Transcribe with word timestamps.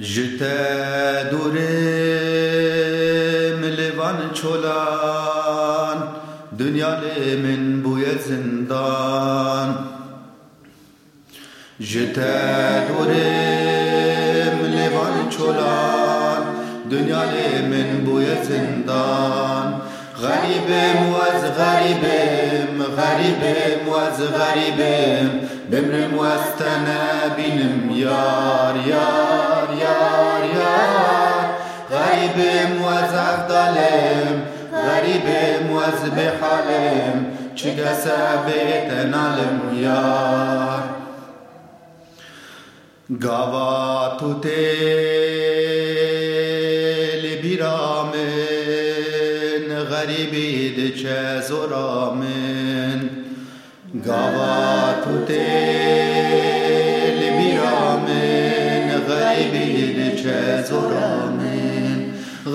جته 0.00 1.24
دوره 1.30 1.72
ملوان 3.60 4.30
چولان 4.32 5.98
دنیا 6.58 6.90
من 7.42 7.82
بوی 7.82 8.04
زندان. 8.28 9.78
جته 11.80 12.86
دوره 12.88 14.52
ملوان 14.62 15.28
چولان 15.30 16.42
دنیا 16.90 17.22
من 17.70 18.04
بوی 18.04 18.26
زندان. 18.42 19.80
غریبم 20.22 21.12
و 21.12 21.16
از 21.16 21.42
غریبم 21.58 22.82
غریبم 22.96 23.88
و 23.88 23.94
از 23.94 24.20
غریبم 24.22 25.30
بمرم 25.70 26.18
و 26.18 26.22
از 26.22 26.40
بینم 27.36 27.90
یار. 27.90 29.27
غریبم 32.38 32.82
و 32.82 32.86
از 32.86 33.14
افضلم 33.14 34.42
غریبم 34.72 35.72
و 35.72 35.76
از 35.76 36.04
چه 37.54 37.74
بیت 38.46 38.92
نالم 38.92 39.82
یار 39.82 40.82
گاوا 43.20 44.16
تو 44.20 44.40
تل 44.40 44.48
بیرامه 47.42 48.26
غریبی 49.90 50.88
دچه 50.90 51.40
زرامن 51.40 53.10
گاوا 54.04 54.94
تو 55.04 55.24
تل 55.24 55.38
بیرامن 57.38 59.00
غریبی 59.08 60.10
دچه 60.10 60.62
زرامن 60.62 61.37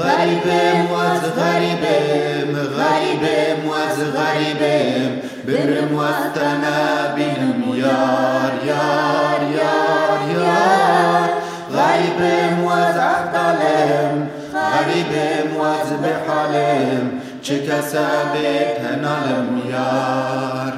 غریبم 0.00 0.94
از 0.94 1.20
غریبم 1.20 2.52
غریبم 2.54 3.70
از 3.70 3.98
غریبم 4.14 5.22
برم 5.46 5.98
از 5.98 6.32
تنبینم 6.34 7.74
یار 7.74 8.52
یار 8.66 9.40
یار 9.56 10.20
یار. 10.34 11.28
غریبم 11.76 12.66
از 12.66 12.96
عقدالم 12.96 14.30
غریبم 14.54 15.60
از 15.60 16.02
بحالم. 16.02 17.10
چه 17.42 17.66
کسبه 17.66 18.76
تنالم 18.78 19.62
یار. 19.70 20.72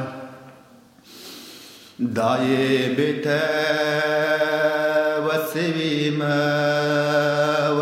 دای 2.15 2.89
بیت 2.89 3.27
و 5.27 5.29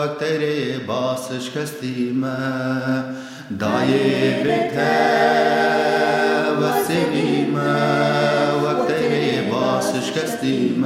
وقت 0.03 0.23
ری 0.23 0.79
باسش 0.79 1.51
کستیم 1.51 2.27
دای 3.61 3.93
بیت 4.43 4.79
و 6.61 6.63
سویم 6.89 7.55
وقت 8.65 8.91
ری 8.91 9.51
باسش 9.51 10.13
کستیم 10.13 10.85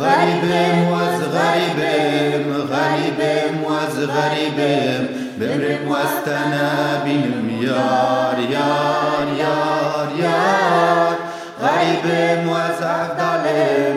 غریبم 0.00 0.88
و 0.88 0.94
از 0.94 1.20
غریبم 1.20 2.52
غریبم 2.62 3.64
و 3.64 3.72
از 3.72 4.06
غریبم 4.06 5.08
بمرم 5.40 5.88
و 5.88 5.94
از 5.94 6.24
تنبینم 6.24 7.62
یار 7.62 8.38
یار 8.50 9.26
یار 9.38 10.08
یار 10.20 11.16
غریبم 11.60 12.48
و 12.48 12.54
از 12.54 12.82
عبدالم 12.82 13.87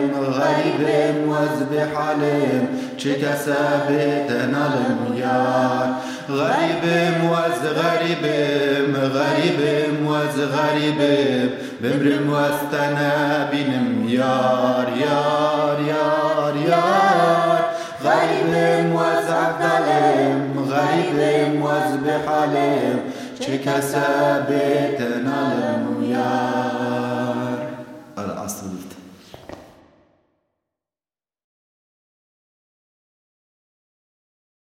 عليهم 0.78 1.28
واذبح 1.28 1.98
عليهم 1.98 2.66
شتا 2.98 3.34
ثابتنا 3.34 4.70
الميار 4.74 5.94
غريبهم 6.30 7.30
واز 7.30 7.62
غريبهم 7.66 8.96
غريبهم 8.96 10.06
واز 10.06 10.40
غريبهم 10.40 11.50
بمرم 11.80 12.30
واستنا 12.32 13.48
بنم 13.52 14.08
يار 14.08 14.88
يار 15.00 15.80
يار 15.88 16.56
يار 16.68 17.60
غريبهم 18.04 18.94
واز 18.94 19.30
عبدالهم 19.30 20.68
غريبهم 20.70 21.62
واز 21.62 21.96
بحالهم 22.06 23.00
شتا 23.40 23.80
ثابتنا 23.80 25.52
الميار 25.52 25.71